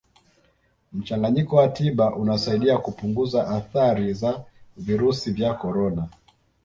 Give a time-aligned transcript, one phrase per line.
[0.93, 4.43] mchanganyiko wa tiba unasaidia kupunguza athari za
[4.77, 6.09] virusi vya corona